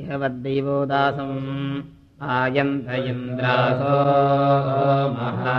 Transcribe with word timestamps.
इह 0.00 0.08
वद्दैवो 0.20 0.76
दासम् 0.90 1.36
आयन्द्र 2.36 2.94
इन्द्रासो 3.10 3.94
महा 5.14 5.58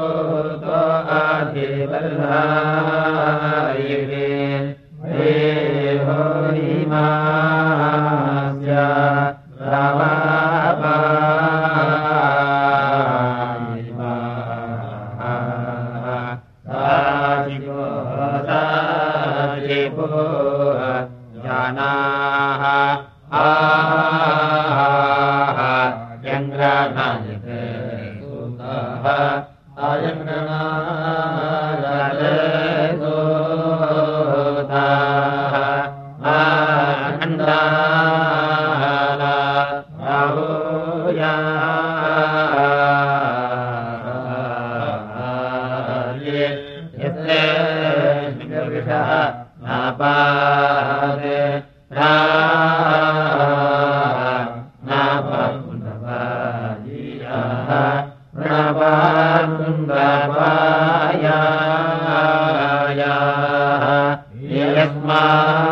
यस्मा 64.56 65.65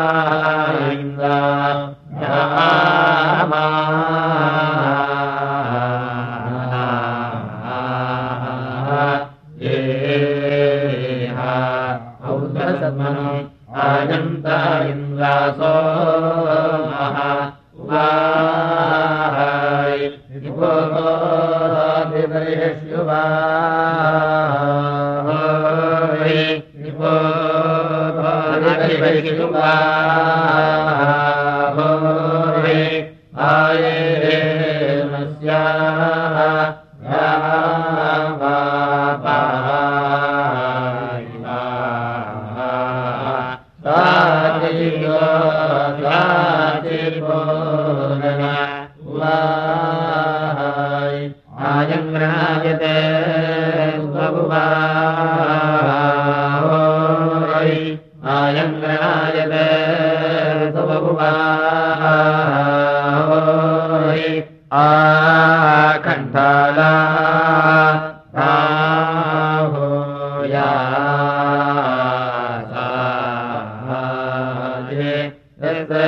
यस्ते 75.63 76.03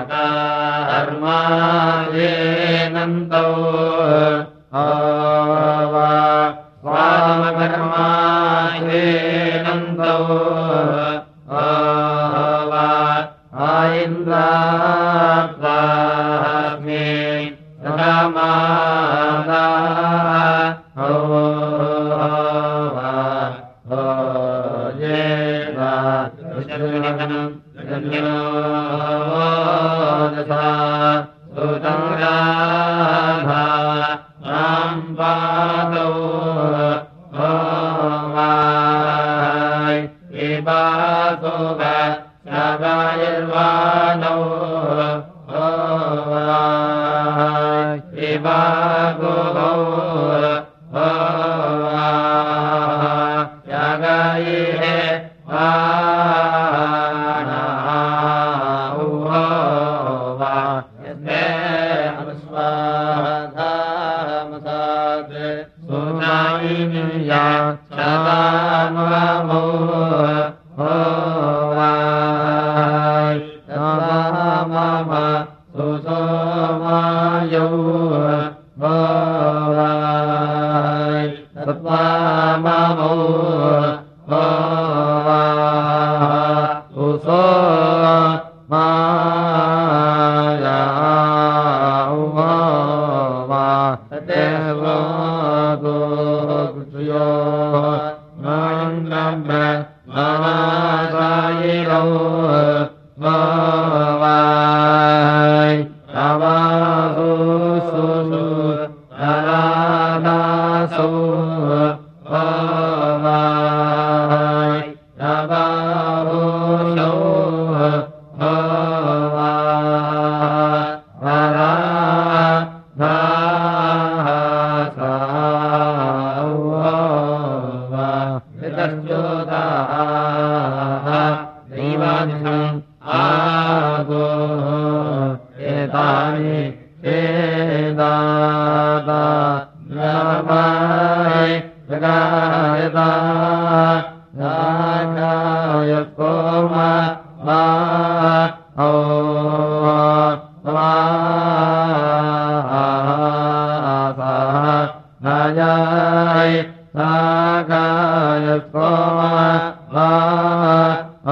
एता 0.00 0.26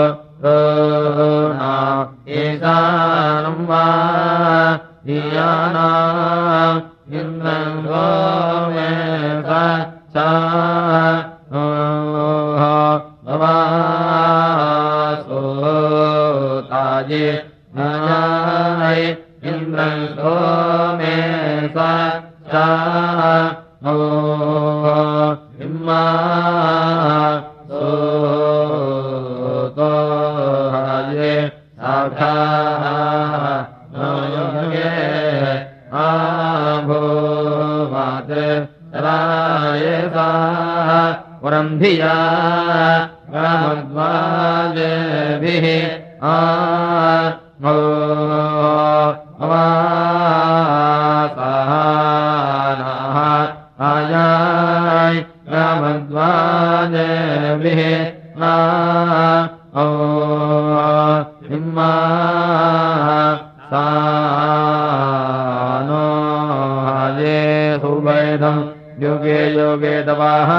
वेदम् 68.32 68.60
योगे 69.02 69.40
योगे 69.54 69.94
दवाः 70.08 70.50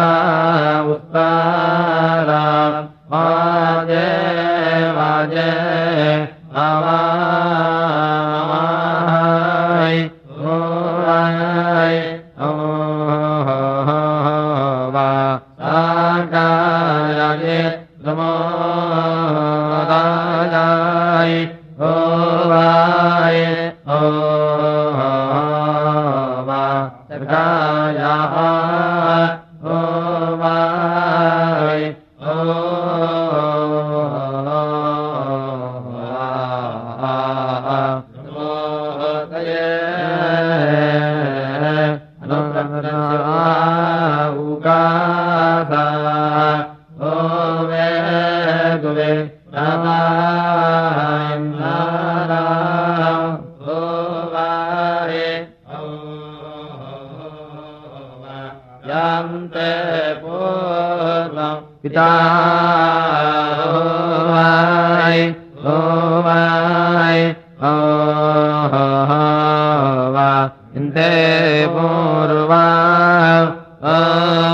उत्तारा 0.94 2.42
वाजे 3.14 4.10
वाजे 4.98 5.50
आवा 6.66 7.23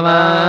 ma 0.02 0.49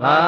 Ah. 0.00 0.27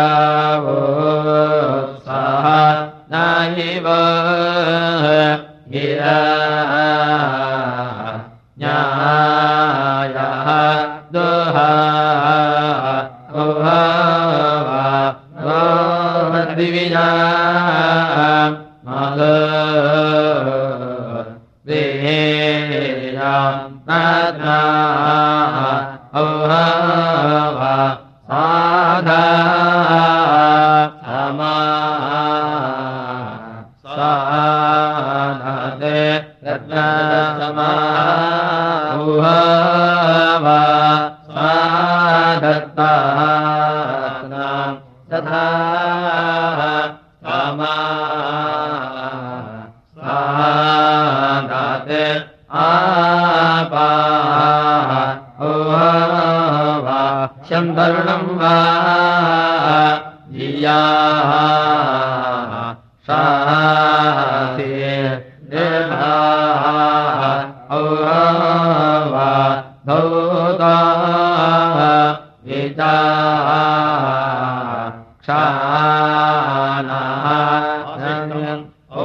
dadah. 0.00 0.29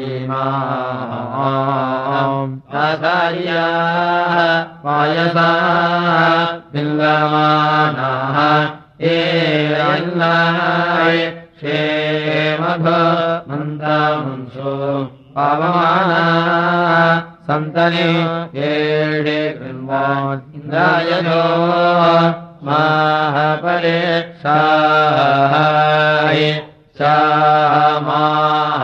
यि 0.00 0.16
माधार्या 2.72 3.62
मायसा 4.84 5.46
बिन्दवानाः 6.72 8.36
एन्नाय 9.12 11.18
शेवघो 11.60 12.98
वन्दासो 13.48 14.74
सन्तने 17.46 18.10
एडे 18.68 19.40
एम्बान्दायधो 19.70 21.40
मा 22.66 22.82
परे 23.64 23.98
स्वाहाय 24.42 26.42
श्रमाः 26.96 28.82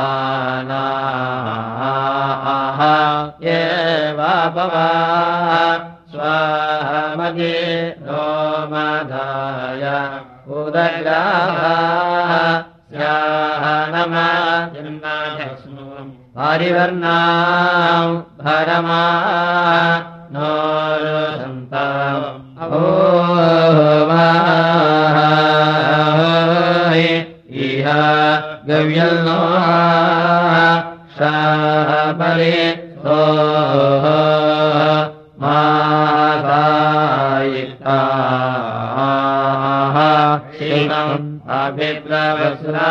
ये 3.44 3.60
वा 4.18 4.32
भवा 4.54 4.86
स्वामजे 6.12 7.52
रोमधाय 8.08 9.84
माय 9.84 9.84
उदगाः 10.60 11.60
श्रवणम 12.94 14.16
भरमा 18.44 19.02
नो 20.32 20.48
गव्यल्लो 28.68 29.36
शामले 31.18 32.56
सो 33.04 33.18
मायिताः 38.58 39.96
शिवम् 40.58 41.26
अभिप्रस्रा 41.60 42.90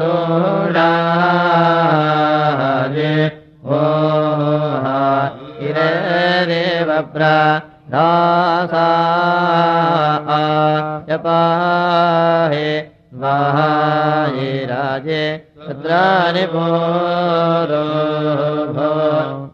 ो 0.00 0.22
रारे 5.76 6.64
व्रा 7.14 7.36
जपा 11.08 11.38
महाय 13.22 14.64
राजे 14.70 15.22
सुद्रा 15.66 16.04
भोरो 16.52 17.84
भो 18.74 18.90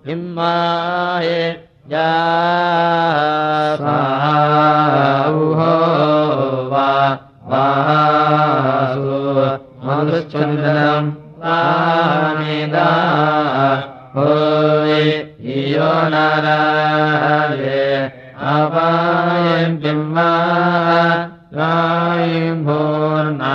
हिम्माय 0.09 1.29
जा 1.91 2.09
चन्द्रम् 10.35 11.11
पामे 11.42 12.57
दा 12.70 12.87
हो 14.14 14.31
यो 15.49 15.90
नारे 16.14 17.77
अवायम् 18.55 19.77
बिम्बा 19.85 20.33
रायम् 21.59 22.64
भोर्णायाः 22.66 23.55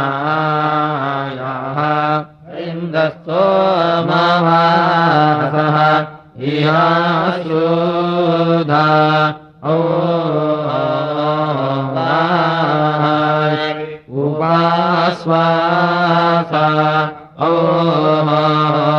इन्द 2.68 2.96
सो 3.28 3.44
मा 4.08 4.24
या 6.56 6.80
सोधा 7.44 8.88
स्वाहा। 15.14 16.66
ओ 17.40 18.99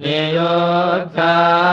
नियोत्साय 0.00 1.65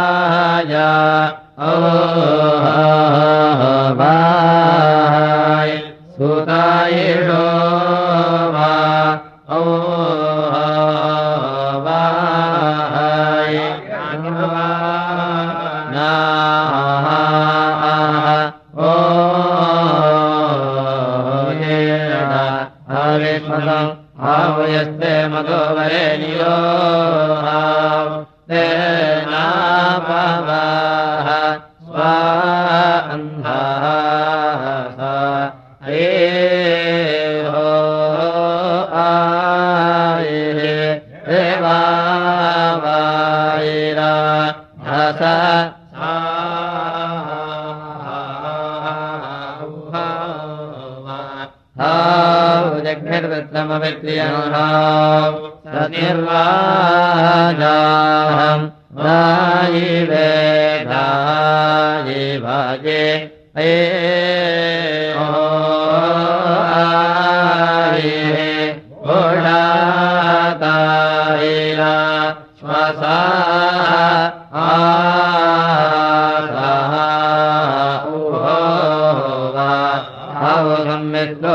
मित्रो 81.22 81.54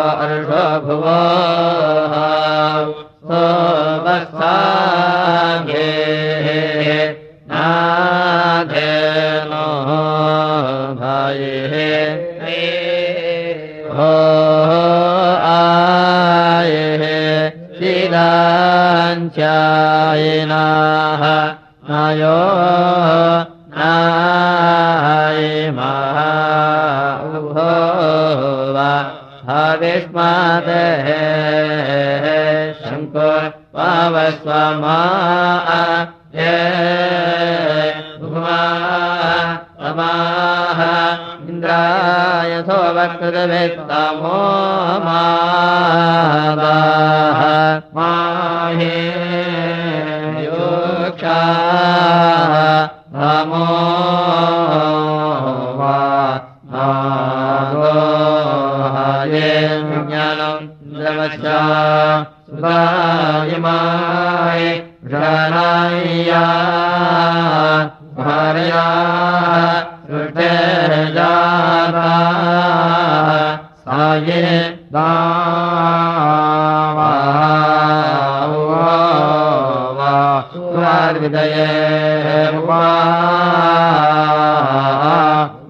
वा 82.69 82.85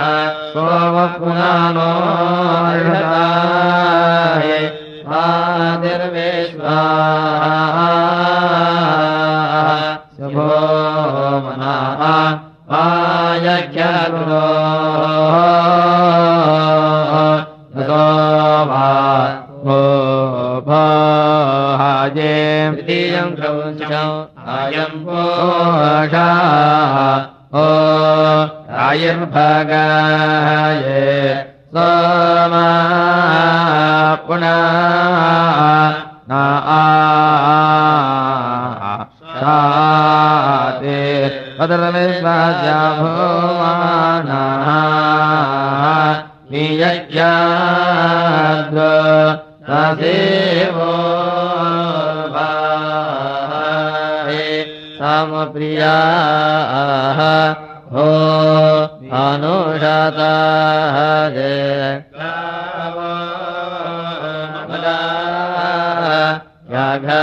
घा 66.98 67.22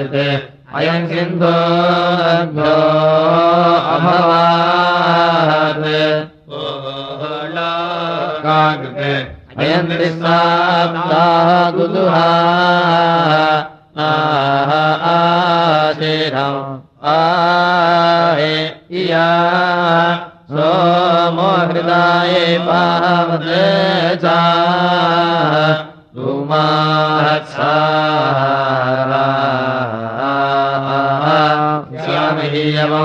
जायते 0.00 0.28
अयम् 0.78 1.08
सिन्धोभ्यो 1.08 2.76
अभवात्। 3.94 5.84
काकृते 8.44 9.12
अयम् 9.60 9.88
त्रिसाब्दा 9.90 11.24
गुदुहा 11.76 12.30
आह 14.06 14.70
आशिरम् 15.12 16.62
आहे 17.12 18.54
इया। 19.00 19.28
सोमो 20.50 21.50
हृदाय 21.68 22.32
पावते 22.68 23.66
चा 24.22 24.40
धूमाक्षारा 26.16 27.70
वा 32.92 33.00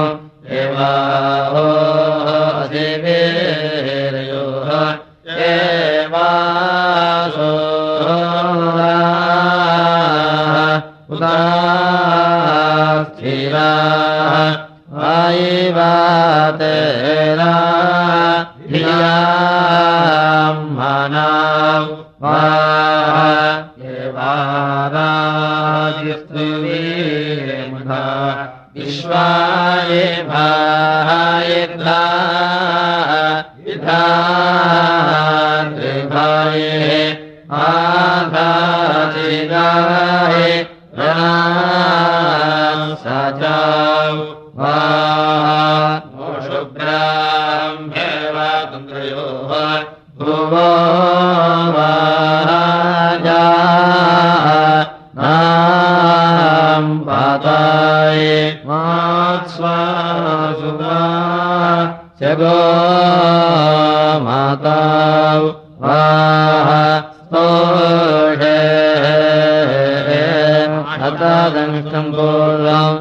अतादङ्ष्टम् 71.06 72.14
पूर्वम् 72.16 72.98